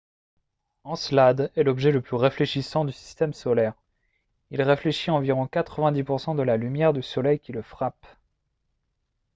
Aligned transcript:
encelade 0.83 1.51
est 1.55 1.61
l'objet 1.61 1.91
le 1.91 2.01
plus 2.01 2.15
réfléchissant 2.15 2.85
du 2.85 2.91
système 2.91 3.33
solaire. 3.33 3.75
il 4.49 4.59
réfléchit 4.63 5.11
environ 5.11 5.45
90 5.45 6.03
% 6.03 6.35
de 6.35 6.41
la 6.41 6.57
lumière 6.57 6.91
du 6.91 7.03
soleil 7.03 7.37
qui 7.37 7.51
le 7.51 7.61
frappe 7.61 8.07